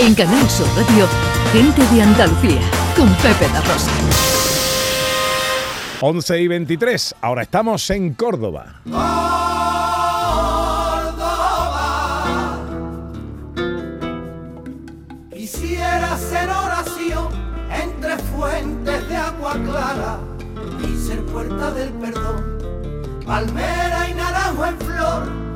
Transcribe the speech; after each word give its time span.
En 0.00 0.14
Canal 0.14 0.48
Sur 0.48 0.66
Radio, 0.68 1.06
Gente 1.52 1.86
de 1.94 2.00
Andalucía, 2.00 2.62
con 2.96 3.06
Pepe 3.16 3.46
La 3.52 3.60
Rosa. 3.60 3.90
11 6.00 6.40
y 6.40 6.48
23, 6.48 7.16
ahora 7.20 7.42
estamos 7.42 7.90
en 7.90 8.14
Córdoba. 8.14 8.80
Quisiera 15.34 16.14
hacer 16.14 16.48
oración 16.48 17.28
entre 17.70 18.16
fuentes 18.16 19.06
de 19.06 19.16
agua 19.16 19.52
clara 19.52 20.18
y 20.82 20.96
ser 20.96 21.22
puerta 21.26 21.72
del 21.72 21.90
perdón, 21.90 23.20
palmera 23.26 24.08
y 24.08 24.14
naranjo 24.14 24.64
en 24.64 24.78
flor 24.78 25.49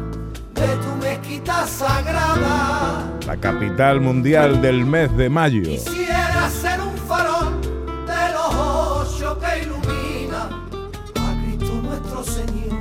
mezquita 1.25 1.67
sagrada. 1.67 3.19
La 3.27 3.37
capital 3.37 4.01
mundial 4.01 4.61
del 4.61 4.85
mes 4.85 5.15
de 5.17 5.29
mayo. 5.29 5.63
Quisiera 5.63 6.51
ser 6.51 6.81
un 6.81 6.97
farol 6.97 7.61
de 8.07 8.33
los 8.33 8.55
ocho 8.55 9.39
que 9.39 9.63
ilumina 9.63 10.43
a 11.21 11.43
Cristo 11.43 11.81
nuestro 11.83 12.25
Señor 12.25 12.79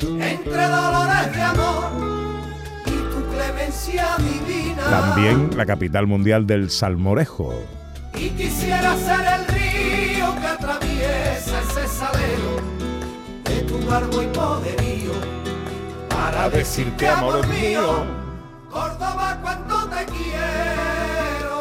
entre 0.00 0.68
dolores 0.68 1.34
de 1.34 1.42
amor 1.42 1.84
y 2.86 2.90
tu 2.90 3.34
clemencia 3.34 4.16
divina. 4.18 4.82
También 4.82 5.50
la 5.56 5.66
capital 5.66 6.06
mundial 6.06 6.46
del 6.46 6.70
salmorejo. 6.70 7.54
Y 8.14 8.30
quisiera 8.30 8.96
ser 8.96 9.20
el 9.20 9.46
río 9.54 10.34
que 10.40 10.46
atraviesa 10.46 11.60
ese 11.68 11.88
salero 11.88 12.60
de 13.44 13.60
tu 13.62 13.78
largo 13.90 14.22
y 14.22 14.26
poderío 14.26 15.05
para 16.26 16.50
decirte 16.50 17.06
amor 17.06 17.46
mío, 17.46 18.04
Córdoba 18.68 19.38
cuánto 19.40 19.88
te 19.88 20.04
quiero. 20.06 21.52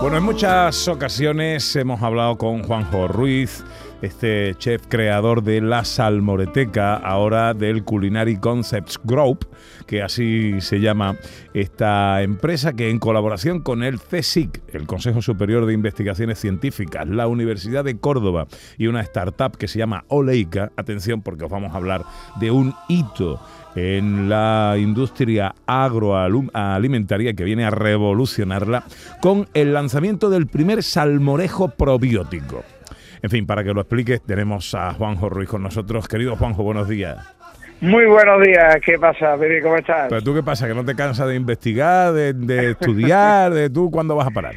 Bueno, 0.00 0.16
en 0.16 0.24
muchas 0.24 0.88
ocasiones 0.88 1.76
hemos 1.76 2.02
hablado 2.02 2.36
con 2.36 2.64
Juanjo 2.64 3.06
Ruiz, 3.06 3.62
este 4.02 4.54
chef 4.58 4.82
creador 4.88 5.42
de 5.42 5.60
la 5.60 5.84
Salmoreteca, 5.84 6.96
ahora 6.96 7.54
del 7.54 7.84
Culinary 7.84 8.36
Concepts 8.36 9.00
Group, 9.04 9.46
que 9.86 10.02
así 10.02 10.60
se 10.60 10.80
llama 10.80 11.16
esta 11.54 12.22
empresa 12.22 12.72
que 12.72 12.90
en 12.90 12.98
colaboración 12.98 13.60
con 13.60 13.84
el 13.84 14.00
CSIC, 14.00 14.62
el 14.74 14.86
Consejo 14.86 15.22
Superior 15.22 15.66
de 15.66 15.72
Investigaciones 15.72 16.40
Científicas, 16.40 17.06
la 17.08 17.28
Universidad 17.28 17.84
de 17.84 17.96
Córdoba 17.96 18.48
y 18.76 18.88
una 18.88 19.00
startup 19.02 19.56
que 19.56 19.68
se 19.68 19.78
llama 19.78 20.04
Oleica, 20.08 20.72
atención 20.76 21.22
porque 21.22 21.44
os 21.44 21.50
vamos 21.50 21.72
a 21.72 21.76
hablar 21.76 22.04
de 22.40 22.50
un 22.50 22.74
hito 22.88 23.40
en 23.76 24.28
la 24.28 24.76
industria 24.78 25.54
agroalimentaria 25.66 27.34
que 27.34 27.44
viene 27.44 27.64
a 27.64 27.70
revolucionarla 27.70 28.84
con 29.20 29.48
el 29.54 29.72
lanzamiento 29.72 30.28
del 30.28 30.46
primer 30.46 30.82
salmorejo 30.82 31.68
probiótico. 31.68 32.64
En 33.22 33.30
fin, 33.30 33.46
para 33.46 33.62
que 33.62 33.72
lo 33.72 33.80
explique, 33.80 34.18
tenemos 34.18 34.74
a 34.74 34.92
Juanjo 34.94 35.28
Ruiz 35.28 35.48
con 35.48 35.62
nosotros. 35.62 36.08
Querido 36.08 36.34
Juanjo, 36.34 36.64
buenos 36.64 36.88
días. 36.88 37.18
Muy 37.80 38.06
buenos 38.06 38.42
días, 38.42 38.76
¿qué 38.84 38.98
pasa, 38.98 39.36
Baby? 39.36 39.60
¿Cómo 39.60 39.76
estás? 39.76 40.06
Pero 40.08 40.22
tú 40.22 40.34
qué 40.34 40.42
pasa, 40.42 40.68
que 40.68 40.74
no 40.74 40.84
te 40.84 40.94
cansas 40.94 41.26
de 41.28 41.34
investigar, 41.34 42.12
de, 42.12 42.32
de 42.32 42.70
estudiar, 42.72 43.52
de 43.52 43.70
tú 43.70 43.90
cuándo 43.90 44.14
vas 44.16 44.26
a 44.26 44.30
parar. 44.30 44.54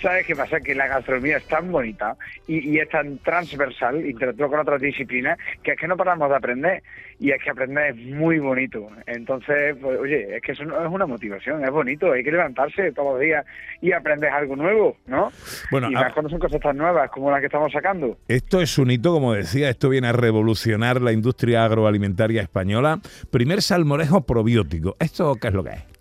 ¿Sabes 0.00 0.26
qué 0.26 0.36
pasa? 0.36 0.60
Que 0.60 0.74
la 0.74 0.86
gastronomía 0.86 1.38
es 1.38 1.44
tan 1.44 1.72
bonita 1.72 2.16
y, 2.46 2.70
y, 2.70 2.78
es 2.78 2.88
tan 2.88 3.18
transversal, 3.18 4.04
interactúa 4.06 4.48
con 4.48 4.60
otras 4.60 4.80
disciplinas, 4.80 5.38
que 5.62 5.72
es 5.72 5.78
que 5.78 5.88
no 5.88 5.96
paramos 5.96 6.28
de 6.28 6.36
aprender. 6.36 6.82
Y 7.20 7.32
es 7.32 7.42
que 7.42 7.50
aprender 7.50 7.90
es 7.90 7.96
muy 7.96 8.38
bonito. 8.38 8.88
Entonces, 9.06 9.76
pues, 9.80 9.98
oye, 9.98 10.36
es 10.36 10.42
que 10.42 10.52
eso 10.52 10.64
no 10.64 10.80
es 10.80 10.90
una 10.90 11.04
motivación, 11.04 11.64
es 11.64 11.70
bonito. 11.70 12.12
Hay 12.12 12.22
que 12.22 12.30
levantarse 12.30 12.92
todos 12.92 13.14
los 13.14 13.20
días 13.20 13.44
y 13.80 13.90
aprender 13.90 14.30
algo 14.30 14.54
nuevo, 14.54 14.96
¿no? 15.06 15.32
Bueno, 15.72 15.90
y 15.90 15.94
más 15.94 16.12
cuando 16.12 16.30
son 16.30 16.38
cosas 16.38 16.60
tan 16.60 16.76
nuevas 16.76 17.10
como 17.10 17.30
las 17.30 17.40
que 17.40 17.46
estamos 17.46 17.72
sacando. 17.72 18.18
Esto 18.28 18.60
es 18.60 18.78
un 18.78 18.92
hito, 18.92 19.12
como 19.12 19.32
decía, 19.32 19.68
esto 19.68 19.88
viene 19.88 20.08
a 20.08 20.12
revolucionar 20.12 21.00
la 21.00 21.12
industria 21.12 21.64
agroalimentaria 21.64 22.42
española. 22.42 23.00
Primer 23.32 23.62
salmorejo 23.62 24.24
probiótico. 24.24 24.96
¿Esto 25.00 25.34
qué 25.40 25.48
es 25.48 25.54
lo 25.54 25.64
que 25.64 25.70
es? 25.70 25.97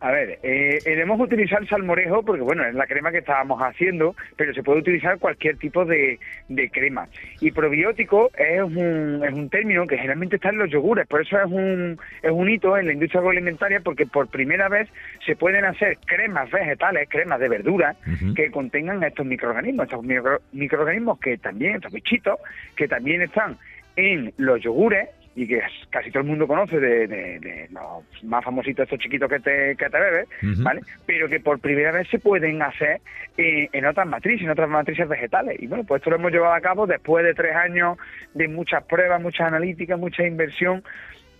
A 0.00 0.10
ver, 0.10 0.38
eh, 0.42 0.82
debemos 0.84 1.18
utilizar 1.18 1.66
salmorejo 1.66 2.22
porque, 2.22 2.42
bueno, 2.42 2.64
es 2.66 2.74
la 2.74 2.86
crema 2.86 3.10
que 3.10 3.18
estábamos 3.18 3.60
haciendo, 3.60 4.14
pero 4.36 4.52
se 4.52 4.62
puede 4.62 4.80
utilizar 4.80 5.18
cualquier 5.18 5.56
tipo 5.56 5.84
de, 5.86 6.18
de 6.48 6.70
crema. 6.70 7.08
Y 7.40 7.52
probiótico 7.52 8.30
es 8.36 8.60
un, 8.62 9.22
es 9.24 9.32
un 9.32 9.48
término 9.48 9.86
que 9.86 9.96
generalmente 9.96 10.36
está 10.36 10.50
en 10.50 10.58
los 10.58 10.70
yogures, 10.70 11.06
por 11.06 11.22
eso 11.22 11.38
es 11.38 11.46
un, 11.46 11.98
es 12.22 12.30
un 12.30 12.50
hito 12.50 12.76
en 12.76 12.86
la 12.86 12.92
industria 12.92 13.20
agroalimentaria 13.20 13.80
porque 13.80 14.06
por 14.06 14.28
primera 14.28 14.68
vez 14.68 14.88
se 15.24 15.36
pueden 15.36 15.64
hacer 15.64 15.96
cremas 16.04 16.50
vegetales, 16.50 17.08
cremas 17.08 17.40
de 17.40 17.48
verduras, 17.48 17.96
que 18.34 18.50
contengan 18.50 19.02
estos 19.02 19.24
microorganismos, 19.24 19.84
estos 19.86 20.04
micro- 20.04 20.40
microorganismos 20.52 21.18
que 21.18 21.38
también, 21.38 21.76
estos 21.76 21.92
bichitos, 21.92 22.38
que 22.76 22.88
también 22.88 23.22
están 23.22 23.56
en 23.96 24.32
los 24.36 24.60
yogures 24.60 25.08
y 25.36 25.48
que 25.48 25.60
casi 25.90 26.10
todo 26.10 26.20
el 26.22 26.28
mundo 26.28 26.46
conoce 26.46 26.78
de, 26.78 27.06
de- 27.08 27.38
de 27.40 27.68
los 27.72 28.24
más 28.24 28.44
famositos 28.44 28.84
estos 28.84 28.98
chiquitos 29.00 29.28
que 29.28 29.40
te, 29.40 29.76
que 29.76 29.90
te 29.90 29.98
bebes. 30.00 30.28
¿vale? 30.62 30.80
Pero 31.06 31.28
que 31.28 31.40
por 31.40 31.58
primera 31.58 31.90
vez 31.90 32.06
se 32.08 32.18
pueden 32.18 32.62
hacer 32.62 33.00
eh, 33.36 33.68
en 33.72 33.84
otras 33.86 34.06
matrices, 34.06 34.42
en 34.44 34.50
otras 34.50 34.68
matrices 34.68 35.08
vegetales. 35.08 35.60
Y 35.60 35.66
bueno, 35.66 35.84
pues 35.84 36.00
esto 36.00 36.10
lo 36.10 36.16
hemos 36.16 36.30
llevado 36.32 36.54
a 36.54 36.60
cabo 36.60 36.86
después 36.86 37.24
de 37.24 37.34
tres 37.34 37.54
años 37.56 37.98
de 38.34 38.46
muchas 38.48 38.84
pruebas, 38.84 39.20
muchas 39.20 39.48
analíticas, 39.48 39.98
mucha 39.98 40.24
inversión. 40.26 40.84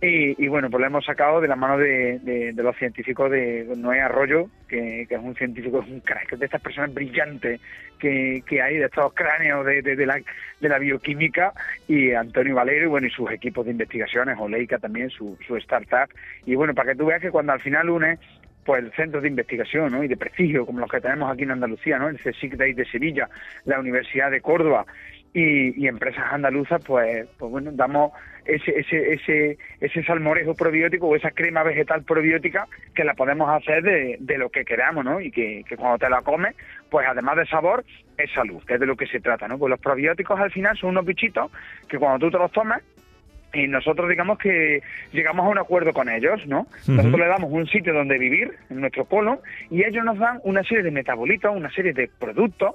Y, 0.07 0.35
y 0.45 0.49
bueno, 0.49 0.69
pues 0.69 0.81
lo 0.83 0.87
hemos 0.87 1.05
sacado 1.07 1.41
de 1.41 1.49
la 1.49 1.57
mano 1.57 1.79
de, 1.79 2.19
de- 2.19 2.53
los 2.63 2.77
científicos 2.77 3.31
de 3.31 3.73
Noé 3.75 4.01
Arroyo, 4.03 4.49
que, 4.69 5.03
es 5.09 5.19
un 5.19 5.35
científico, 5.35 5.81
es 5.83 5.91
un 5.91 6.01
crack, 6.01 6.37
de 6.37 6.45
estas 6.45 6.61
personas 6.61 6.93
brillantes 6.93 7.59
que, 7.99 8.43
que 8.47 8.61
hay, 8.61 8.77
de 8.77 8.85
estos 8.85 9.15
cráneos 9.15 9.65
de, 9.65 9.81
de- 9.81 10.07
la, 10.07 10.21
de 10.61 10.69
la 10.69 10.79
bioquímica, 10.79 11.55
y 11.89 12.13
Antonio 12.13 12.55
Valero, 12.55 12.85
y 12.85 12.89
bueno, 12.89 13.07
y 13.07 13.11
sus 13.11 13.31
equipos 13.31 13.65
de 13.65 13.71
investigaciones, 13.73 14.37
Oleica 14.39 14.79
también, 14.79 15.09
su, 15.09 15.39
su 15.47 15.57
startup. 15.57 16.11
Y 16.45 16.55
bueno, 16.55 16.75
para 16.75 16.93
que 16.93 16.99
tú 16.99 17.07
veas 17.07 17.23
que 17.23 17.31
cuando 17.31 17.53
al 17.53 17.61
final 17.61 17.89
une 17.89 18.19
pues 18.65 18.83
el 18.83 18.93
centro 18.93 19.21
de 19.21 19.29
investigación 19.29 19.93
¿no? 19.93 20.03
y 20.03 20.09
de 20.09 20.17
prestigio, 20.17 20.65
como 20.65 20.81
los 20.81 20.91
que 20.91 20.99
tenemos 21.01 21.31
aquí 21.31 21.43
en 21.43 21.51
Andalucía, 21.51 21.99
¿no? 21.99 22.09
el 22.09 22.19
CSIC 22.19 22.55
de 22.57 22.85
Sevilla, 22.87 23.29
la 23.67 23.79
Universidad 23.79 24.31
de 24.31 24.41
Córdoba 24.41 24.87
y, 25.35 25.83
y 25.85 25.89
empresas 25.89 26.25
andaluzas, 26.33 26.83
pues, 26.85 27.27
pues 27.37 27.51
bueno, 27.51 27.73
damos 27.73 28.13
ese, 28.45 28.79
ese, 28.79 29.15
ese, 29.15 29.59
ese 29.81 30.05
salmorejo 30.05 30.55
probiótico 30.55 31.09
o 31.09 31.17
esa 31.17 31.33
crema 31.33 31.65
vegetal 31.65 32.05
probiótica 32.05 32.69
que 32.95 33.05
la 33.05 33.15
podemos 33.15 33.51
hacer 33.51 33.83
de, 33.83 34.17
de 34.21 34.39
lo 34.39 34.51
que 34.51 34.65
queramos, 34.65 35.05
¿no? 35.05 35.21
Y 35.21 35.33
que, 35.33 35.65
que 35.69 35.77
cuando 35.77 35.99
te 35.99 36.09
la 36.09 36.23
comes, 36.23 36.55
pues 36.89 37.07
además 37.09 37.37
de 37.37 37.47
sabor, 37.47 37.85
es 38.17 38.31
salud, 38.33 38.63
que 38.65 38.75
es 38.75 38.81
de 38.81 38.87
lo 38.87 38.97
que 38.97 39.07
se 39.07 39.21
trata, 39.21 39.49
¿no? 39.49 39.59
Pues 39.59 39.71
los 39.71 39.81
probióticos 39.81 40.39
al 40.39 40.53
final 40.53 40.77
son 40.77 40.91
unos 40.91 41.05
bichitos 41.05 41.51
que 41.89 41.99
cuando 41.99 42.27
tú 42.27 42.31
te 42.31 42.39
los 42.39 42.53
tomas, 42.53 42.81
y 43.53 43.69
nosotros 43.69 44.09
digamos 44.09 44.39
que 44.39 44.83
llegamos 45.13 45.47
a 45.47 45.49
un 45.49 45.59
acuerdo 45.59 45.93
con 45.93 46.09
ellos, 46.09 46.45
¿no? 46.47 46.67
Nosotros 46.87 47.21
le 47.21 47.27
damos 47.27 47.51
un 47.53 47.67
sitio 47.67 47.95
donde 47.95 48.19
vivir, 48.19 48.53
en 48.71 48.81
nuestro 48.81 49.05
colon, 49.05 49.39
y 49.71 49.85
ellos 49.85 50.05
nos 50.05 50.19
dan 50.19 50.41
una 50.45 50.63
serie 50.65 50.83
de 50.83 50.91
metabolitos, 50.91 51.55
una 51.55 51.71
serie 51.71 51.93
de 51.93 52.09
productos 52.19 52.75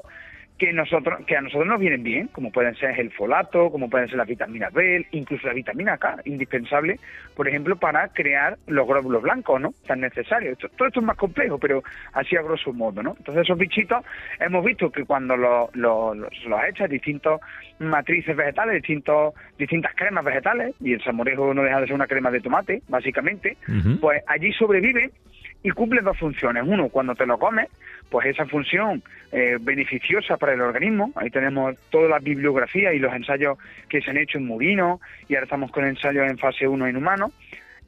que 0.59 0.73
nosotros 0.73 1.25
que 1.25 1.35
a 1.37 1.41
nosotros 1.41 1.65
nos 1.67 1.79
vienen 1.79 2.03
bien, 2.03 2.27
como 2.27 2.51
pueden 2.51 2.75
ser 2.75 2.99
el 2.99 3.11
folato, 3.11 3.71
como 3.71 3.89
pueden 3.89 4.07
ser 4.09 4.17
las 4.17 4.27
vitaminas 4.27 4.71
B, 4.73 5.07
incluso 5.11 5.47
la 5.47 5.53
vitamina 5.53 5.97
K, 5.97 6.17
indispensable, 6.25 6.99
por 7.35 7.47
ejemplo, 7.47 7.77
para 7.77 8.09
crear 8.09 8.57
los 8.67 8.85
glóbulos 8.85 9.21
blancos, 9.23 9.59
¿no? 9.61 9.73
Tan 9.87 10.01
necesarios. 10.01 10.53
Esto- 10.53 10.69
todo 10.77 10.87
esto 10.89 10.99
es 10.99 11.05
más 11.05 11.15
complejo, 11.17 11.57
pero 11.57 11.81
así 12.13 12.35
a 12.35 12.41
grosso 12.41 12.73
modo, 12.73 13.01
¿no? 13.01 13.15
Entonces 13.17 13.43
esos 13.43 13.57
bichitos 13.57 14.03
hemos 14.39 14.63
visto 14.63 14.91
que 14.91 15.05
cuando 15.05 15.35
los 15.37 15.73
lo, 15.75 16.13
lo- 16.13 16.29
los 16.47 16.63
echas 16.69 16.89
distintos 16.89 17.39
matrices 17.79 18.35
vegetales, 18.35 18.75
distintos 18.75 19.33
distintas 19.57 19.95
cremas 19.95 20.25
vegetales, 20.25 20.75
y 20.81 20.93
el 20.93 21.01
salmorejo 21.03 21.53
no 21.53 21.63
deja 21.63 21.79
de 21.79 21.87
ser 21.87 21.95
una 21.95 22.07
crema 22.07 22.29
de 22.31 22.41
tomate, 22.41 22.81
básicamente, 22.89 23.55
pues 24.01 24.21
allí 24.27 24.51
sobrevive 24.53 25.11
y 25.63 25.71
cumple 25.71 26.01
dos 26.01 26.17
funciones. 26.17 26.63
Uno, 26.65 26.89
cuando 26.89 27.15
te 27.15 27.25
lo 27.25 27.37
comes, 27.37 27.67
pues 28.09 28.27
esa 28.27 28.45
función 28.45 29.03
eh, 29.31 29.57
beneficiosa 29.59 30.37
para 30.37 30.53
el 30.53 30.61
organismo. 30.61 31.11
Ahí 31.15 31.29
tenemos 31.29 31.75
toda 31.89 32.07
la 32.09 32.19
bibliografía 32.19 32.93
y 32.93 32.99
los 32.99 33.13
ensayos 33.13 33.57
que 33.89 34.01
se 34.01 34.09
han 34.11 34.17
hecho 34.17 34.37
en 34.37 34.45
murinos 34.45 34.99
y 35.27 35.35
ahora 35.35 35.43
estamos 35.45 35.71
con 35.71 35.85
ensayos 35.85 36.29
en 36.29 36.37
fase 36.37 36.67
1 36.67 36.87
en 36.87 36.95
humanos. 36.97 37.31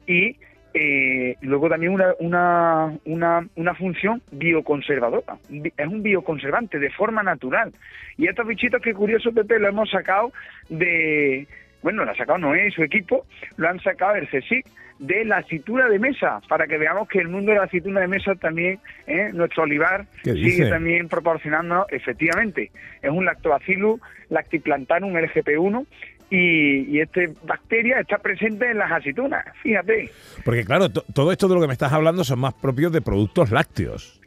Y 0.06 0.36
eh, 0.74 1.36
luego 1.42 1.68
también 1.68 1.92
una, 1.92 2.14
una, 2.18 2.92
una, 3.04 3.46
una 3.56 3.74
función 3.74 4.22
bioconservadora. 4.30 5.36
Bi- 5.48 5.72
Es 5.76 5.86
un 5.86 6.02
bioconservante 6.02 6.78
de 6.78 6.90
forma 6.90 7.22
natural. 7.22 7.72
Y 8.16 8.26
estos 8.28 8.46
bichitos, 8.46 8.80
que 8.82 8.94
curioso, 8.94 9.32
Pepe, 9.32 9.58
lo 9.58 9.68
hemos 9.68 9.90
sacado 9.90 10.32
de... 10.68 11.46
Bueno, 11.82 12.04
lo 12.04 12.10
ha 12.10 12.16
sacado 12.16 12.38
Noé 12.38 12.68
y 12.68 12.70
su 12.70 12.82
equipo, 12.82 13.26
lo 13.56 13.68
han 13.68 13.80
sacado 13.80 14.14
el 14.16 14.28
CSIC 14.28 14.66
de 14.98 15.24
la 15.24 15.38
aceituna 15.38 15.88
de 15.88 15.98
mesa, 15.98 16.40
para 16.48 16.66
que 16.68 16.78
veamos 16.78 17.08
que 17.08 17.18
el 17.18 17.28
mundo 17.28 17.50
de 17.50 17.58
la 17.58 17.64
aceituna 17.64 18.00
de 18.00 18.06
mesa 18.06 18.34
también, 18.36 18.78
¿eh? 19.08 19.30
nuestro 19.32 19.64
olivar, 19.64 20.06
¿Qué 20.22 20.32
sigue 20.34 20.70
también 20.70 21.08
proporcionando, 21.08 21.86
efectivamente, 21.90 22.70
es 23.02 23.10
un 23.10 23.24
lactobacillus 23.24 24.00
lactiplantarum 24.30 25.12
LGP1 25.12 25.86
y, 26.30 26.96
y 26.96 27.00
esta 27.00 27.20
bacteria 27.42 27.98
está 28.00 28.18
presente 28.18 28.70
en 28.70 28.78
las 28.78 28.90
aceitunas, 28.92 29.44
fíjate. 29.62 30.08
Porque 30.44 30.64
claro, 30.64 30.88
to- 30.88 31.04
todo 31.12 31.32
esto 31.32 31.48
de 31.48 31.54
lo 31.56 31.60
que 31.60 31.66
me 31.66 31.72
estás 31.74 31.92
hablando 31.92 32.22
son 32.22 32.38
más 32.38 32.54
propios 32.54 32.92
de 32.92 33.00
productos 33.02 33.50
lácteos. 33.50 34.20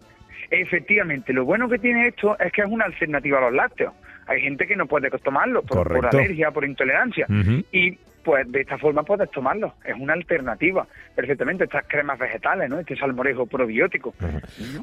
Efectivamente, 0.51 1.33
lo 1.33 1.45
bueno 1.45 1.67
que 1.67 1.79
tiene 1.79 2.07
esto 2.09 2.37
es 2.39 2.51
que 2.51 2.61
es 2.61 2.67
una 2.67 2.85
alternativa 2.85 3.39
a 3.39 3.41
los 3.41 3.53
lácteos. 3.53 3.93
Hay 4.27 4.41
gente 4.41 4.65
que 4.65 4.75
no 4.75 4.85
puede 4.87 5.09
tomarlo 5.09 5.61
por, 5.63 6.05
alergia, 6.05 6.51
por 6.51 6.65
intolerancia. 6.65 7.27
Y 7.71 7.97
pues 8.25 8.51
de 8.51 8.61
esta 8.61 8.77
forma 8.79 9.03
puedes 9.03 9.29
tomarlo. 9.29 9.75
Es 9.85 9.95
una 9.97 10.13
alternativa 10.13 10.85
perfectamente. 11.15 11.65
Estas 11.65 11.85
cremas 11.87 12.17
vegetales, 12.17 12.69
¿no? 12.69 12.79
Este 12.79 12.97
salmorejo 12.97 13.45
probiótico. 13.45 14.15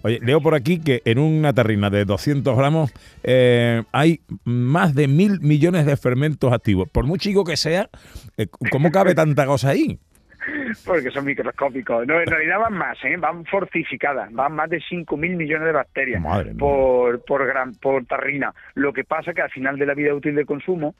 Oye, 0.02 0.20
leo 0.22 0.40
por 0.40 0.54
aquí 0.54 0.80
que 0.80 1.02
en 1.04 1.18
una 1.18 1.52
terrina 1.52 1.90
de 1.90 2.04
200 2.04 2.56
gramos 2.56 2.94
eh, 3.24 3.82
hay 3.90 4.20
más 4.44 4.94
de 4.94 5.08
mil 5.08 5.40
millones 5.40 5.86
de 5.86 5.96
fermentos 5.96 6.52
activos. 6.52 6.88
Por 6.88 7.04
muy 7.04 7.18
chico 7.18 7.44
que 7.44 7.56
sea, 7.56 7.90
eh, 8.36 8.46
¿cómo 8.70 8.92
cabe 8.92 9.14
tanta 9.14 9.44
cosa 9.44 9.70
ahí? 9.70 9.98
Porque 10.86 11.10
son 11.10 11.24
microscópicos. 11.24 12.06
No, 12.06 12.20
en 12.20 12.26
realidad 12.26 12.58
van 12.60 12.74
más, 12.74 12.98
¿eh? 13.04 13.16
van 13.18 13.44
fortificadas. 13.44 14.32
Van 14.32 14.52
más 14.54 14.68
de 14.70 14.78
5.000 14.78 15.16
millones 15.36 15.66
de 15.66 15.72
bacterias 15.72 16.20
Madre 16.20 16.50
mía. 16.50 16.58
por, 16.58 17.24
por, 17.24 17.46
gran, 17.46 17.74
por 17.74 18.04
tarrina. 18.06 18.52
Lo 18.74 18.92
que 18.92 19.04
pasa 19.04 19.32
que 19.34 19.42
al 19.42 19.50
final 19.50 19.78
de 19.78 19.86
la 19.86 19.94
vida 19.94 20.14
útil 20.14 20.34
de 20.34 20.44
consumo, 20.44 20.94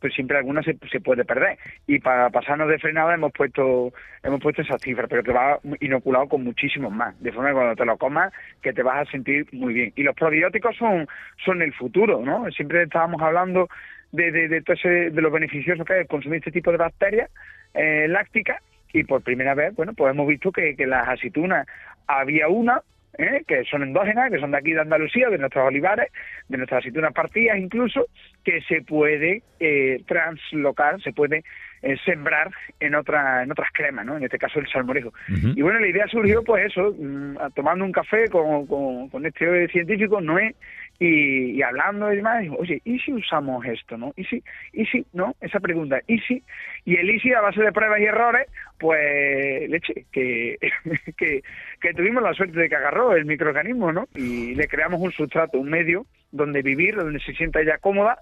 pues 0.00 0.14
siempre 0.14 0.36
alguna 0.36 0.62
se, 0.62 0.76
se 0.90 1.00
puede 1.00 1.24
perder. 1.24 1.58
Y 1.86 2.00
para 2.00 2.28
pasarnos 2.30 2.68
de 2.68 2.78
frenada 2.78 3.14
hemos 3.14 3.32
puesto 3.32 3.92
hemos 4.24 4.40
puesto 4.40 4.62
esas 4.62 4.80
cifras, 4.82 5.06
pero 5.08 5.22
que 5.22 5.32
va 5.32 5.58
inoculado 5.80 6.28
con 6.28 6.42
muchísimos 6.44 6.92
más. 6.92 7.18
De 7.22 7.32
forma 7.32 7.50
que 7.50 7.54
cuando 7.54 7.76
te 7.76 7.84
lo 7.84 7.96
comas, 7.96 8.32
que 8.60 8.72
te 8.72 8.82
vas 8.82 9.06
a 9.06 9.10
sentir 9.10 9.46
muy 9.52 9.72
bien. 9.74 9.92
Y 9.96 10.02
los 10.02 10.14
probióticos 10.16 10.76
son, 10.76 11.06
son 11.44 11.62
el 11.62 11.72
futuro, 11.72 12.20
¿no? 12.24 12.50
Siempre 12.50 12.82
estábamos 12.82 13.22
hablando 13.22 13.68
de, 14.10 14.30
de, 14.32 14.48
de, 14.48 14.60
todo 14.62 14.74
ese- 14.74 15.10
de 15.10 15.22
lo 15.22 15.30
beneficioso 15.30 15.84
que 15.84 16.00
es 16.02 16.08
consumir 16.08 16.38
este 16.38 16.50
tipo 16.52 16.70
de 16.70 16.76
bacterias 16.78 17.30
eh, 17.74 18.06
lácticas 18.08 18.60
y 18.92 19.04
por 19.04 19.22
primera 19.22 19.54
vez, 19.54 19.74
bueno, 19.74 19.92
pues 19.94 20.12
hemos 20.12 20.26
visto 20.26 20.52
que, 20.52 20.76
que 20.76 20.86
las 20.86 21.08
aceitunas 21.08 21.66
había 22.06 22.48
una 22.48 22.82
¿eh? 23.18 23.42
que 23.46 23.64
son 23.64 23.82
endógenas, 23.82 24.30
que 24.30 24.38
son 24.38 24.50
de 24.50 24.58
aquí 24.58 24.72
de 24.72 24.80
Andalucía, 24.80 25.28
de 25.28 25.38
nuestros 25.38 25.66
olivares, 25.66 26.10
de 26.48 26.56
nuestras 26.56 26.80
aceitunas 26.80 27.12
partidas 27.12 27.58
incluso, 27.58 28.06
que 28.44 28.60
se 28.62 28.82
puede 28.82 29.42
eh, 29.60 30.02
translocar, 30.06 31.00
se 31.02 31.12
puede 31.12 31.44
eh, 31.82 31.96
sembrar 32.04 32.50
en 32.80 32.94
otra, 32.94 33.42
en 33.42 33.50
otras 33.50 33.70
cremas, 33.72 34.06
¿no? 34.06 34.16
En 34.16 34.24
este 34.24 34.38
caso 34.38 34.60
el 34.60 34.68
salmorejo. 34.68 35.12
Y 35.28 35.62
bueno, 35.62 35.80
la 35.80 35.88
idea 35.88 36.06
surgió, 36.08 36.42
pues 36.42 36.66
eso, 36.66 36.94
mm, 36.98 37.36
tomando 37.54 37.84
un 37.84 37.92
café 37.92 38.28
con, 38.28 38.66
con, 38.66 39.08
con 39.08 39.26
este 39.26 39.68
científico, 39.68 40.20
Noé, 40.20 40.54
y, 41.02 41.56
y 41.56 41.62
hablando 41.62 42.12
y 42.12 42.16
demás, 42.16 42.46
oye, 42.56 42.80
¿y 42.84 42.96
si 43.00 43.12
usamos 43.12 43.66
esto, 43.66 43.98
no? 43.98 44.12
¿Y 44.16 44.22
si, 44.24 44.44
y 44.72 44.86
si, 44.86 45.04
no? 45.12 45.34
Esa 45.40 45.58
pregunta, 45.58 46.00
¿y 46.06 46.20
si? 46.20 46.44
Y 46.84 46.94
el 46.94 47.10
ISI, 47.10 47.32
a 47.32 47.40
base 47.40 47.60
de 47.60 47.72
pruebas 47.72 47.98
y 47.98 48.04
errores, 48.04 48.46
pues, 48.78 49.68
leche, 49.68 50.06
que, 50.12 50.58
que, 51.16 51.42
que 51.80 51.94
tuvimos 51.94 52.22
la 52.22 52.34
suerte 52.34 52.56
de 52.56 52.68
que 52.68 52.76
agarró 52.76 53.16
el 53.16 53.24
microorganismo, 53.24 53.90
¿no? 53.90 54.06
Y 54.14 54.54
le 54.54 54.68
creamos 54.68 55.00
un 55.00 55.10
sustrato, 55.10 55.58
un 55.58 55.70
medio 55.70 56.06
donde 56.30 56.62
vivir, 56.62 56.94
donde 56.94 57.18
se 57.18 57.32
sienta 57.32 57.60
ella 57.60 57.78
cómoda, 57.78 58.18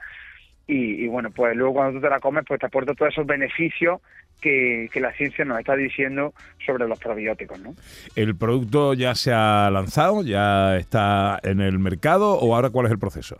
y, 0.70 1.05
y 1.05 1.08
bueno, 1.08 1.31
pues 1.31 1.56
luego 1.56 1.75
cuando 1.75 1.99
tú 1.99 2.02
te 2.02 2.11
la 2.11 2.20
comes, 2.20 2.44
pues 2.46 2.61
te 2.61 2.67
aporta 2.67 2.94
todos 2.94 3.12
esos 3.12 3.26
beneficios 3.26 4.00
que, 4.40 4.88
que 4.93 5.00
la 5.00 5.12
ciencia 5.12 5.44
nos 5.44 5.58
está 5.58 5.75
diciendo 5.75 6.32
sobre 6.64 6.87
los 6.87 6.99
probióticos, 6.99 7.58
¿no? 7.61 7.75
¿El 8.14 8.37
producto 8.37 8.94
ya 8.94 9.14
se 9.14 9.32
ha 9.32 9.69
lanzado? 9.70 10.22
¿Ya 10.22 10.76
está 10.76 11.40
en 11.43 11.61
el 11.61 11.78
mercado? 11.78 12.38
¿O 12.38 12.55
ahora 12.55 12.70
cuál 12.70 12.87
es 12.87 12.93
el 12.93 12.99
proceso? 12.99 13.37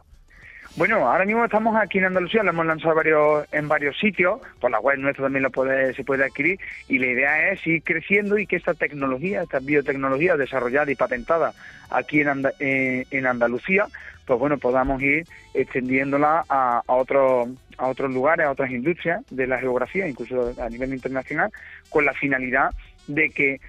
Bueno, 0.77 1.09
ahora 1.09 1.25
mismo 1.25 1.45
estamos 1.45 1.77
aquí 1.77 1.99
en 1.99 2.05
Andalucía, 2.05 2.45
lo 2.45 2.51
hemos 2.51 2.65
lanzado 2.65 2.95
varios, 2.95 3.45
en 3.53 3.67
varios 3.67 3.99
sitios, 3.99 4.41
por 4.61 4.71
la 4.71 4.79
web 4.79 4.99
nuestra 4.99 5.25
también 5.25 5.43
lo 5.43 5.51
puede, 5.51 5.95
se 5.95 6.05
puede 6.05 6.25
adquirir, 6.25 6.61
y 6.89 6.99
la 6.99 7.07
idea 7.07 7.51
es 7.51 7.67
ir 7.67 7.83
creciendo 7.83 8.39
y 8.39 8.47
que 8.47 8.55
esta 8.55 8.75
tecnología, 8.75 9.43
esta 9.43 9.59
biotecnología 9.59 10.37
desarrollada 10.37 10.91
y 10.91 10.95
patentada 10.95 11.53
aquí 11.91 12.21
en, 12.21 12.47
eh, 12.61 13.05
en 13.11 13.27
Andalucía, 13.27 13.87
pues 14.31 14.39
bueno, 14.39 14.59
podamos 14.59 15.03
ir 15.03 15.27
extendiéndola 15.55 16.45
a, 16.49 16.83
a 16.87 16.95
otros 16.95 17.49
a 17.79 17.89
otros 17.89 18.13
lugares, 18.13 18.47
a 18.47 18.53
otras 18.53 18.71
industrias 18.71 19.25
de 19.29 19.49
la 19.49 19.59
geografía, 19.59 20.07
incluso 20.07 20.55
a 20.63 20.69
nivel 20.69 20.95
internacional, 20.95 21.51
con 21.89 22.05
la 22.05 22.15
finalidad 22.15 22.71
de 23.09 23.31
que 23.31 23.61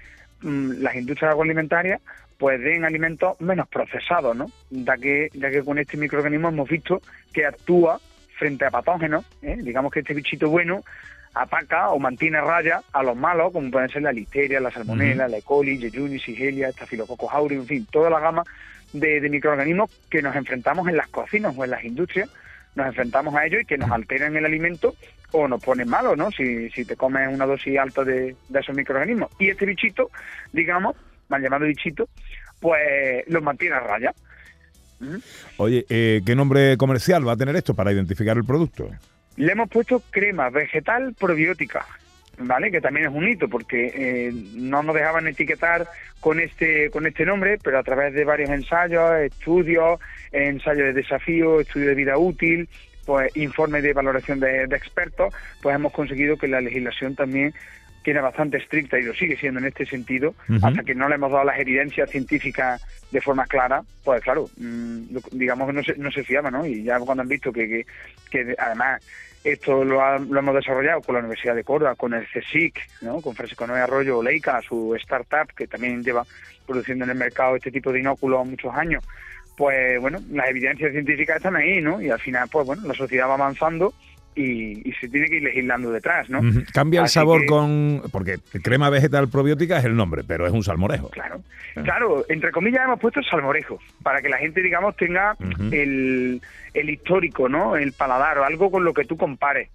mm, 0.42 0.74
las 0.80 0.94
industrias 0.94 1.32
agroalimentarias 1.32 2.00
pues 2.38 2.60
den 2.60 2.84
alimentos 2.84 3.40
menos 3.40 3.66
procesados, 3.66 4.36
¿no? 4.36 4.46
Ya 4.70 4.96
que, 4.96 5.30
ya 5.32 5.50
que 5.50 5.64
con 5.64 5.78
este 5.78 5.96
microorganismo 5.96 6.50
hemos 6.50 6.68
visto 6.68 7.02
que 7.32 7.44
actúa 7.44 7.98
frente 8.38 8.64
a 8.64 8.70
patógenos, 8.70 9.24
¿eh? 9.42 9.56
digamos 9.60 9.90
que 9.90 9.98
este 10.00 10.14
bichito 10.14 10.48
bueno 10.48 10.84
ataca 11.34 11.90
o 11.90 11.98
mantiene 11.98 12.40
raya 12.40 12.82
a 12.92 13.02
los 13.02 13.16
malos, 13.16 13.52
como 13.52 13.68
pueden 13.68 13.88
ser 13.88 14.02
la 14.02 14.12
listeria, 14.12 14.60
la 14.60 14.70
salmonella, 14.70 15.26
la 15.26 15.38
E. 15.38 15.42
coli, 15.42 15.76
Yeyuni, 15.76 16.20
Sigelia, 16.20 16.70
Staphylococcus 16.70 17.32
aureus, 17.32 17.62
en 17.62 17.66
fin, 17.66 17.86
toda 17.90 18.10
la 18.10 18.20
gama 18.20 18.44
de, 18.92 19.20
de 19.20 19.28
microorganismos 19.28 19.90
que 20.10 20.22
nos 20.22 20.34
enfrentamos 20.36 20.88
en 20.88 20.96
las 20.96 21.08
cocinas 21.08 21.54
o 21.56 21.64
en 21.64 21.70
las 21.70 21.84
industrias, 21.84 22.28
nos 22.74 22.86
enfrentamos 22.86 23.34
a 23.34 23.46
ellos 23.46 23.62
y 23.62 23.66
que 23.66 23.78
nos 23.78 23.90
alteran 23.90 24.36
el 24.36 24.44
alimento 24.44 24.94
o 25.32 25.48
nos 25.48 25.62
ponen 25.62 25.88
malos, 25.88 26.16
¿no? 26.16 26.30
Si, 26.30 26.70
si 26.70 26.84
te 26.84 26.96
comes 26.96 27.28
una 27.32 27.46
dosis 27.46 27.78
alta 27.78 28.04
de, 28.04 28.36
de 28.48 28.60
esos 28.60 28.74
microorganismos. 28.74 29.30
Y 29.38 29.48
este 29.48 29.66
bichito, 29.66 30.10
digamos, 30.52 30.96
mal 31.28 31.42
llamado 31.42 31.66
bichito, 31.66 32.08
pues 32.60 33.24
los 33.26 33.42
mantiene 33.42 33.76
a 33.76 33.80
raya. 33.80 34.14
¿Mm? 35.00 35.16
Oye, 35.56 35.84
eh, 35.88 36.22
¿qué 36.24 36.34
nombre 36.34 36.76
comercial 36.76 37.26
va 37.26 37.32
a 37.32 37.36
tener 37.36 37.56
esto 37.56 37.74
para 37.74 37.92
identificar 37.92 38.36
el 38.36 38.44
producto? 38.44 38.88
Le 39.36 39.52
hemos 39.52 39.68
puesto 39.68 40.02
crema 40.10 40.50
vegetal 40.50 41.14
probiótica, 41.18 41.86
¿vale? 42.38 42.70
Que 42.70 42.80
también 42.80 43.06
es 43.06 43.12
un 43.12 43.28
hito 43.28 43.48
porque 43.48 43.92
eh, 43.94 44.32
no 44.54 44.82
nos 44.82 44.94
dejaban 44.94 45.26
etiquetar 45.26 45.86
con 46.20 46.40
este 46.40 46.90
con 46.90 47.06
este 47.06 47.24
nombre, 47.24 47.58
pero 47.62 47.78
a 47.78 47.82
través 47.82 48.14
de 48.14 48.24
varios 48.24 48.50
ensayos, 48.50 49.18
estudios, 49.20 50.00
ensayos 50.30 50.86
de 50.86 50.92
desafío, 50.92 51.60
estudios 51.60 51.88
de 51.88 51.94
vida 51.94 52.18
útil, 52.18 52.68
pues 53.04 53.36
informes 53.36 53.82
de 53.82 53.92
valoración 53.92 54.40
de, 54.40 54.66
de 54.66 54.76
expertos, 54.76 55.34
pues 55.60 55.74
hemos 55.74 55.92
conseguido 55.92 56.36
que 56.36 56.48
la 56.48 56.60
legislación 56.60 57.14
también 57.14 57.54
que 58.02 58.10
era 58.10 58.20
bastante 58.20 58.58
estricta 58.58 58.98
y 58.98 59.02
lo 59.02 59.14
sigue 59.14 59.36
siendo 59.36 59.60
en 59.60 59.66
este 59.66 59.86
sentido, 59.86 60.34
hasta 60.62 60.82
que 60.82 60.94
no 60.94 61.08
le 61.08 61.14
hemos 61.14 61.30
dado 61.30 61.44
las 61.44 61.58
evidencias 61.58 62.10
científicas 62.10 62.82
de 63.10 63.20
forma 63.20 63.46
clara, 63.46 63.82
pues 64.04 64.22
claro, 64.22 64.48
mm, 64.56 65.16
digamos 65.32 65.68
que 65.68 65.72
no 65.72 65.82
se, 65.82 65.96
no 65.96 66.10
se 66.10 66.24
fiaba, 66.24 66.50
¿no? 66.50 66.66
Y 66.66 66.82
ya 66.82 66.98
cuando 66.98 67.22
han 67.22 67.28
visto 67.28 67.52
que, 67.52 67.68
que, 67.68 67.86
que 68.30 68.54
además 68.58 69.00
esto 69.44 69.84
lo, 69.84 70.00
ha- 70.02 70.18
lo 70.18 70.38
hemos 70.38 70.54
desarrollado 70.54 71.00
con 71.02 71.14
la 71.14 71.20
Universidad 71.20 71.54
de 71.54 71.64
Córdoba, 71.64 71.94
con 71.96 72.14
el 72.14 72.26
CSIC, 72.28 72.78
¿no? 73.02 73.20
Con 73.20 73.34
Francisco 73.34 73.66
Noé 73.66 73.80
Arroyo 73.80 74.22
Leica, 74.22 74.60
su 74.62 74.94
startup, 74.96 75.52
que 75.56 75.66
también 75.66 76.02
lleva 76.02 76.24
produciendo 76.66 77.04
en 77.04 77.10
el 77.10 77.16
mercado 77.16 77.56
este 77.56 77.70
tipo 77.72 77.92
de 77.92 78.00
inóculos 78.00 78.46
muchos 78.46 78.72
años, 78.74 79.04
pues 79.56 80.00
bueno, 80.00 80.18
las 80.30 80.48
evidencias 80.48 80.92
científicas 80.92 81.36
están 81.36 81.56
ahí, 81.56 81.80
¿no? 81.82 82.00
Y 82.00 82.08
al 82.08 82.20
final, 82.20 82.48
pues 82.50 82.66
bueno, 82.66 82.82
la 82.86 82.94
sociedad 82.94 83.28
va 83.28 83.34
avanzando 83.34 83.92
y, 84.34 84.88
y 84.88 84.92
se 85.00 85.08
tiene 85.08 85.26
que 85.28 85.36
ir 85.36 85.42
legislando 85.42 85.90
detrás, 85.90 86.28
¿no? 86.30 86.40
Cambia 86.72 87.02
el 87.02 87.08
sabor 87.08 87.40
que- 87.42 87.46
con... 87.46 88.02
Porque 88.10 88.38
crema 88.62 88.88
vegetal 88.90 89.28
probiótica 89.28 89.78
es 89.78 89.84
el 89.84 89.94
nombre, 89.96 90.22
pero 90.26 90.46
es 90.46 90.52
un 90.52 90.62
salmorejo. 90.62 91.10
Claro, 91.10 91.42
claro, 91.82 92.24
entre 92.28 92.50
comillas 92.50 92.84
hemos 92.84 92.98
puesto 93.00 93.22
salmorejo, 93.22 93.78
para 94.02 94.22
que 94.22 94.28
la 94.28 94.38
gente, 94.38 94.62
digamos, 94.62 94.96
tenga 94.96 95.36
el, 95.72 96.40
el 96.74 96.90
histórico, 96.90 97.48
¿no? 97.48 97.76
El 97.76 97.92
paladar 97.92 98.38
o 98.38 98.44
algo 98.44 98.70
con 98.70 98.84
lo 98.84 98.94
que 98.94 99.04
tú 99.04 99.16
compares. 99.16 99.68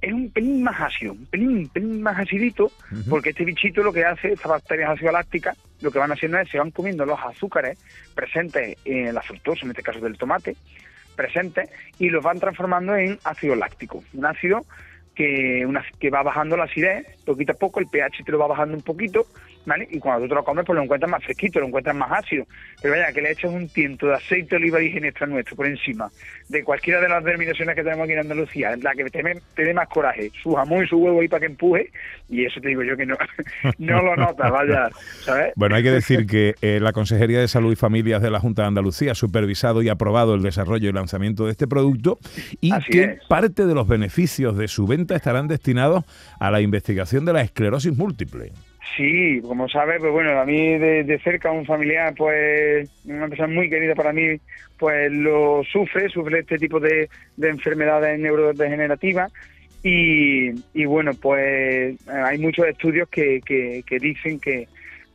Es 0.00 0.12
un 0.12 0.30
pelín 0.30 0.62
más 0.62 0.80
ácido, 0.80 1.12
un 1.12 1.26
pelín, 1.26 1.68
pelín 1.68 2.00
más 2.00 2.16
acidito, 2.20 2.70
porque 3.10 3.30
este 3.30 3.44
bichito 3.44 3.82
lo 3.82 3.92
que 3.92 4.04
hace, 4.04 4.32
estas 4.32 4.52
bacterias 4.52 4.90
ácido 4.90 5.10
lácticas, 5.10 5.58
lo 5.80 5.90
que 5.90 5.98
van 5.98 6.12
haciendo 6.12 6.38
es 6.38 6.48
se 6.48 6.58
van 6.58 6.70
comiendo 6.70 7.04
los 7.04 7.18
azúcares 7.18 7.76
presentes 8.14 8.76
en 8.84 9.12
la 9.12 9.22
fructosa, 9.22 9.64
en 9.64 9.70
este 9.70 9.82
caso 9.82 9.98
del 10.00 10.16
tomate, 10.16 10.54
presentes, 11.18 11.68
y 11.98 12.08
los 12.10 12.22
van 12.22 12.38
transformando 12.38 12.94
en 12.96 13.18
ácido 13.24 13.56
láctico. 13.56 14.04
Un 14.14 14.24
ácido 14.24 14.64
que, 15.18 15.66
una, 15.66 15.84
que 15.98 16.10
va 16.10 16.22
bajando 16.22 16.56
la 16.56 16.64
acidez 16.64 17.18
poquito 17.28 17.52
a 17.52 17.56
poco, 17.56 17.80
el 17.80 17.86
pH 17.86 18.24
te 18.24 18.32
lo 18.32 18.38
va 18.38 18.46
bajando 18.46 18.74
un 18.74 18.82
poquito, 18.82 19.26
¿vale? 19.66 19.86
Y 19.90 19.98
cuando 19.98 20.22
tú 20.22 20.28
te 20.30 20.34
lo 20.34 20.44
comes, 20.44 20.64
pues 20.64 20.76
lo 20.76 20.82
encuentras 20.82 21.10
más 21.10 21.22
fresquito, 21.22 21.60
lo 21.60 21.66
encuentras 21.66 21.94
más 21.94 22.10
ácido. 22.10 22.46
Pero 22.80 22.94
vaya, 22.94 23.12
que 23.12 23.20
le 23.20 23.32
echas 23.32 23.52
un 23.52 23.68
tiento 23.68 24.06
de 24.06 24.14
aceite 24.14 24.50
de 24.50 24.56
oliva 24.56 24.78
virgen 24.78 25.04
extra 25.04 25.26
nuestro 25.26 25.54
por 25.54 25.66
encima 25.66 26.10
de 26.48 26.64
cualquiera 26.64 27.00
de 27.00 27.08
las 27.08 27.22
denominaciones 27.22 27.74
que 27.74 27.82
tenemos 27.82 28.04
aquí 28.04 28.14
en 28.14 28.20
Andalucía, 28.20 28.74
la 28.80 28.94
que 28.94 29.04
te, 29.04 29.22
te 29.54 29.64
dé 29.64 29.74
más 29.74 29.88
coraje, 29.88 30.30
su 30.42 30.54
jamón 30.54 30.84
y 30.84 30.88
su 30.88 30.96
huevo 30.96 31.20
ahí 31.20 31.28
para 31.28 31.40
que 31.40 31.46
empuje, 31.46 31.90
y 32.30 32.46
eso 32.46 32.60
te 32.60 32.68
digo 32.68 32.82
yo 32.82 32.96
que 32.96 33.04
no, 33.04 33.16
no 33.78 34.02
lo 34.02 34.16
notas, 34.16 34.50
vaya, 34.50 34.88
¿sabes? 35.20 35.52
Bueno, 35.56 35.76
hay 35.76 35.82
que 35.82 35.90
decir 35.90 36.26
que 36.26 36.54
eh, 36.62 36.80
la 36.80 36.92
Consejería 36.92 37.40
de 37.40 37.48
Salud 37.48 37.72
y 37.72 37.76
Familias 37.76 38.22
de 38.22 38.30
la 38.30 38.40
Junta 38.40 38.62
de 38.62 38.68
Andalucía 38.68 39.12
ha 39.12 39.14
supervisado 39.14 39.82
y 39.82 39.90
aprobado 39.90 40.34
el 40.34 40.42
desarrollo 40.42 40.88
y 40.88 40.92
lanzamiento 40.92 41.44
de 41.44 41.52
este 41.52 41.66
producto 41.66 42.18
y 42.62 42.72
Así 42.72 42.90
que 42.90 43.02
es. 43.02 43.26
parte 43.28 43.66
de 43.66 43.74
los 43.74 43.86
beneficios 43.86 44.56
de 44.56 44.68
su 44.68 44.86
venta 44.86 45.07
estarán 45.16 45.48
destinados 45.48 46.04
a 46.38 46.50
la 46.50 46.60
investigación 46.60 47.24
de 47.24 47.32
la 47.32 47.42
esclerosis 47.42 47.96
múltiple. 47.96 48.52
Sí, 48.96 49.40
como 49.42 49.68
sabes, 49.68 49.98
pues 50.00 50.12
bueno, 50.12 50.38
a 50.40 50.44
mí 50.44 50.78
de, 50.78 51.20
cerca 51.22 51.50
un 51.52 51.66
familiar, 51.66 52.14
pues 52.16 52.90
una 53.04 53.28
persona 53.28 53.52
muy 53.52 53.68
querida 53.68 53.94
para 53.94 54.12
mí, 54.12 54.40
pues 54.78 55.12
lo 55.12 55.62
sufre, 55.64 56.08
sufre 56.08 56.40
este 56.40 56.58
tipo 56.58 56.80
de, 56.80 57.08
de 57.36 57.48
enfermedades 57.48 58.18
neurodegenerativas 58.18 59.30
y, 59.82 60.84
bueno, 60.86 61.12
pues 61.14 61.96
hay 62.08 62.38
muchos 62.38 62.66
estudios 62.66 63.08
que 63.08 63.40
dicen 64.00 64.40
que, 64.40 64.66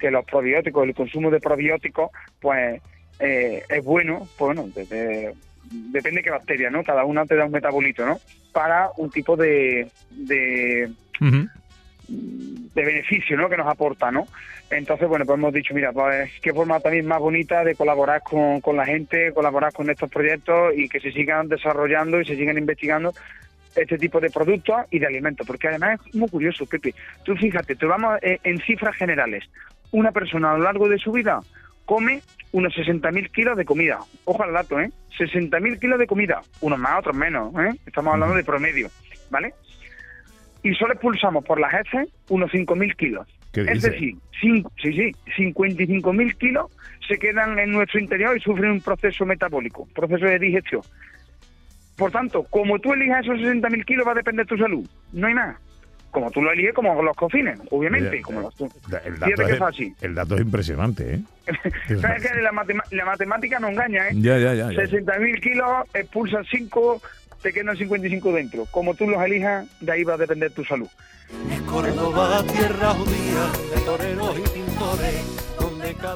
que 0.04 0.12
los 0.12 0.26
probióticos, 0.26 0.86
el 0.86 0.94
consumo 0.94 1.32
de 1.32 1.40
probióticos, 1.40 2.12
pues 2.42 2.82
eh, 3.20 3.64
es 3.70 3.84
bueno, 3.86 4.28
pues 4.38 4.56
bueno, 4.56 4.70
desde- 4.76 5.34
depende 5.72 6.20
de 6.20 6.24
qué 6.24 6.30
bacteria, 6.30 6.70
¿no? 6.70 6.84
Cada 6.84 7.06
una 7.06 7.26
te 7.26 7.36
da 7.36 7.46
un 7.46 7.52
metabolito, 7.52 8.06
¿no? 8.06 8.20
Para 8.52 8.90
un 8.98 9.10
tipo 9.10 9.36
de, 9.36 9.88
de, 10.12 10.92
de 11.20 12.86
beneficio, 12.86 13.38
¿no? 13.38 13.50
Que 13.50 13.58
nos 13.58 13.68
aporta, 13.68 14.12
¿no? 14.12 14.28
Entonces, 14.70 15.08
bueno, 15.08 15.26
pues 15.26 15.38
hemos 15.38 15.54
dicho, 15.54 15.74
mira, 15.74 15.92
pues 15.92 16.32
qué 16.42 16.54
forma 16.54 16.80
también 16.80 17.06
más 17.06 17.20
bonita 17.20 17.64
de 17.64 17.76
colaborar 17.76 18.22
con, 18.24 18.60
con 18.62 18.76
la 18.76 18.86
gente, 18.86 19.32
colaborar 19.34 19.72
con 19.72 19.90
estos 19.90 20.10
proyectos 20.10 20.74
y 20.76 20.90
que 20.90 21.00
se 21.00 21.12
sigan 21.12 21.48
desarrollando 21.48 22.20
y 22.20 22.26
se 22.26 22.36
sigan 22.36 22.58
investigando 22.58 23.14
este 23.76 23.98
tipo 23.98 24.20
de 24.20 24.30
productos 24.30 24.86
y 24.92 25.00
de 25.00 25.08
alimentos, 25.08 25.46
porque 25.46 25.68
además 25.68 26.00
es 26.08 26.16
muy 26.16 26.30
curioso, 26.30 26.66
Pepe. 26.66 26.94
Tú 27.24 27.36
fíjate, 27.36 27.76
te 27.76 27.86
vamos 27.86 28.20
eh, 28.22 28.40
en 28.44 28.60
cifras 28.60 28.96
generales. 28.96 29.44
Una 29.92 30.12
persona 30.12 30.52
a 30.52 30.58
lo 30.58 30.64
largo 30.64 30.90
de 30.90 30.98
su 30.98 31.12
vida 31.12 31.40
come 31.94 32.22
unos 32.54 32.74
60.000 32.74 33.30
kilos 33.30 33.56
de 33.56 33.66
comida. 33.66 34.00
Ojo 34.26 34.42
al 34.42 34.52
dato, 34.52 34.80
¿eh? 34.80 34.90
60.000 35.20 35.80
kilos 35.80 36.00
de 36.00 36.08
comida. 36.08 36.42
Unos 36.62 36.80
más, 36.80 36.98
otros 36.98 37.16
menos, 37.16 37.54
¿eh? 37.54 37.80
Estamos 37.86 38.16
hablando 38.16 38.36
de 38.36 38.44
promedio, 38.44 38.90
¿vale? 39.30 39.54
Y 40.64 40.74
solo 40.74 40.94
expulsamos 40.94 41.46
por 41.46 41.60
las 41.60 41.72
heces 41.72 42.10
unos 42.30 42.50
5.000 42.52 42.96
kilos. 42.96 43.28
¿Qué 43.52 43.62
Es 43.62 43.84
decir, 43.84 44.16
sí, 44.42 44.64
sí, 44.82 45.12
55.000 45.38 46.38
kilos 46.38 46.72
se 47.08 47.20
quedan 47.20 47.60
en 47.60 47.72
nuestro 47.72 48.00
interior 48.00 48.36
y 48.36 48.40
sufren 48.40 48.72
un 48.72 48.82
proceso 48.82 49.24
metabólico, 49.28 49.88
proceso 49.94 50.26
de 50.26 50.40
digestión. 50.40 50.82
Por 51.96 52.10
tanto, 52.10 52.42
como 52.50 52.80
tú 52.80 52.94
elijas 52.94 53.24
esos 53.24 53.38
60.000 53.38 53.86
kilos 53.86 54.08
va 54.08 54.14
a 54.14 54.16
depender 54.16 54.48
tu 54.48 54.58
salud. 54.58 54.90
No 55.12 55.28
hay 55.28 55.36
más. 55.36 55.58
Como 56.14 56.30
tú 56.30 56.44
lo 56.44 56.52
eliges, 56.52 56.76
como 56.76 57.02
los 57.02 57.18
cofines, 57.18 57.60
obviamente. 57.72 58.22
Como 58.22 58.42
los, 58.42 58.54
El 58.62 58.70
Fíjate 58.70 59.32
dato, 59.32 59.46
que 59.48 59.52
es, 59.54 59.58
fácil. 59.58 59.96
el 60.00 60.14
dato 60.14 60.36
es 60.36 60.42
impresionante, 60.42 61.16
¿eh? 61.16 61.22
¿Sabes 62.00 62.22
que 62.22 62.40
la, 62.40 62.52
la 62.92 63.06
matemática 63.06 63.60
no 63.60 63.70
engaña, 63.70 64.10
¿eh? 64.10 64.12
Ya, 64.14 64.38
ya, 64.38 64.54
ya. 64.54 64.72
ya. 64.72 64.80
60.000 64.84 65.42
kilos, 65.42 65.68
expulsas 65.96 66.46
5, 66.52 67.02
te 67.42 67.52
quedan 67.52 67.76
55 67.76 68.32
dentro. 68.32 68.66
Como 68.70 68.94
tú 68.94 69.08
los 69.10 69.24
elijas, 69.24 69.66
de 69.82 69.92
ahí 69.92 70.04
va 70.04 70.14
a 70.14 70.18
depender 70.18 70.52
tu 70.52 70.64
salud. 70.64 70.88
Es 71.52 71.62
Córdoba, 71.62 72.44
tierra 72.46 72.90
judía 72.92 73.76
de 73.76 73.82
toreros 73.82 74.38
y 74.38 74.50
pintores, 74.50 75.43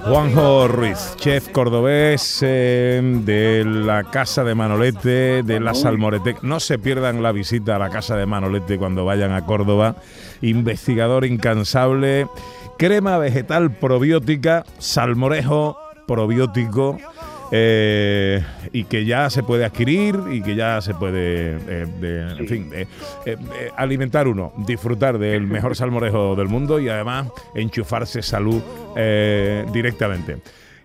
Juanjo 0.06 0.68
Ruiz, 0.68 1.16
chef 1.18 1.50
cordobés 1.50 2.40
eh, 2.42 3.02
de 3.04 3.64
la 3.66 4.04
Casa 4.04 4.44
de 4.44 4.56
Manolete, 4.56 5.44
de 5.44 5.60
la 5.60 5.74
Salmoretec. 5.74 6.42
No 6.44 6.60
se 6.60 6.80
pierdan 6.80 7.24
la 7.24 7.32
visita 7.32 7.76
a 7.76 7.80
la 7.80 7.90
Casa 7.90 8.16
de 8.16 8.26
Manolete 8.26 8.78
cuando 8.78 9.06
vayan 9.06 9.32
a 9.32 9.46
Córdoba. 9.46 9.96
Investigador 10.42 11.26
incansable, 11.26 12.28
crema 12.78 13.18
vegetal 13.18 13.72
probiótica, 13.72 14.64
salmorejo 14.78 15.78
probiótico. 16.08 16.98
Eh, 17.52 18.44
y 18.74 18.84
que 18.86 19.06
ya 19.06 19.30
se 19.30 19.44
puede 19.44 19.66
adquirir 19.66 20.16
y 20.32 20.42
que 20.42 20.56
ya 20.56 20.82
se 20.82 20.94
puede, 20.94 21.58
eh, 21.68 21.86
de- 22.00 22.32
en 22.40 22.48
fin, 22.48 22.70
eh, 22.74 22.88
eh, 23.26 23.36
eh, 23.56 23.72
alimentar 23.78 24.28
uno, 24.28 24.54
disfrutar 24.66 25.18
del 25.18 25.48
mejor 25.48 25.76
salmorejo 25.76 26.36
del 26.36 26.48
mundo 26.50 26.80
y 26.80 26.90
además 26.90 27.28
enchufarse 27.56 28.22
salud 28.22 28.62
directamente. 29.74 30.38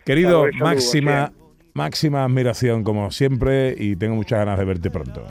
Querido, 0.04 0.42
máxima, 0.64 1.33
máxima 1.75 2.25
admiración 2.25 2.85
como 2.85 3.11
siempre 3.11 3.75
y 3.78 3.97
tengo 3.97 4.14
muchas 4.16 4.38
ganas 4.40 4.59
de 4.59 4.64
verte 4.64 4.90
pronto. 4.90 5.25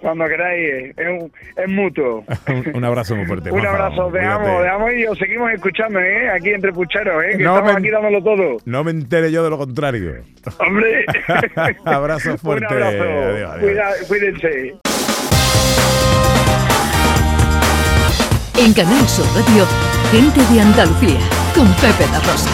Cuando 0.00 0.24
queráis, 0.26 0.94
es, 0.96 1.08
un- 1.08 1.32
es 1.56 1.68
mutuo. 1.68 2.24
un, 2.48 2.70
un 2.76 2.84
abrazo 2.84 3.16
muy 3.16 3.26
fuerte. 3.26 3.50
Un 3.58 3.66
abrazo, 3.66 4.08
te 4.12 4.24
amo, 4.24 4.60
te 4.62 4.68
amo 4.68 4.90
y 4.90 5.06
os 5.06 5.18
seguimos 5.18 5.50
escuchando, 5.52 5.98
¿eh? 6.00 6.30
Aquí 6.30 6.50
entre 6.50 6.72
pucheros, 6.72 7.22
¿eh? 7.24 7.36
Que 7.36 7.42
No 7.44 7.54
estamos 7.56 7.72
me- 7.74 7.78
aquí 7.80 7.90
dándolo 7.90 8.22
todo. 8.22 8.56
No 8.64 8.84
me 8.84 8.90
entere 8.92 9.32
yo 9.32 9.42
de 9.44 9.50
lo 9.50 9.58
contrario. 9.58 10.12
¡Hombre! 10.60 11.04
Abrazo 11.84 12.38
fuerte. 12.38 12.66
Un 12.66 12.72
abrazo. 12.82 13.02
Adiós, 13.02 13.50
adiós. 13.50 13.60
Cuida- 13.60 13.92
cuídense. 14.08 14.74
En 18.60 18.72
Canal 18.74 19.06
Sur 19.08 19.24
Radio, 19.36 19.64
gente 20.10 20.40
de 20.52 20.60
Andalucía, 20.60 21.20
con 21.54 21.66
Pepe 21.74 22.10
da 22.10 22.18
Rosa. 22.20 22.50